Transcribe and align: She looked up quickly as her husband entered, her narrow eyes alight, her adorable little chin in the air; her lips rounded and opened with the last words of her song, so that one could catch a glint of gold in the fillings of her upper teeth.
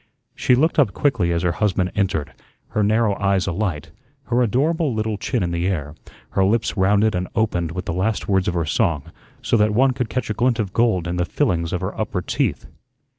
She 0.33 0.55
looked 0.55 0.79
up 0.79 0.93
quickly 0.93 1.31
as 1.31 1.43
her 1.43 1.51
husband 1.51 1.91
entered, 1.93 2.33
her 2.69 2.81
narrow 2.81 3.15
eyes 3.19 3.45
alight, 3.45 3.91
her 4.23 4.41
adorable 4.41 4.91
little 4.91 5.15
chin 5.15 5.43
in 5.43 5.51
the 5.51 5.67
air; 5.67 5.93
her 6.31 6.43
lips 6.43 6.75
rounded 6.75 7.13
and 7.13 7.27
opened 7.35 7.73
with 7.73 7.85
the 7.85 7.93
last 7.93 8.27
words 8.27 8.47
of 8.47 8.55
her 8.55 8.65
song, 8.65 9.11
so 9.43 9.57
that 9.57 9.75
one 9.75 9.91
could 9.91 10.09
catch 10.09 10.31
a 10.31 10.33
glint 10.33 10.57
of 10.57 10.73
gold 10.73 11.07
in 11.07 11.17
the 11.17 11.23
fillings 11.25 11.71
of 11.71 11.81
her 11.81 11.95
upper 12.01 12.23
teeth. 12.23 12.65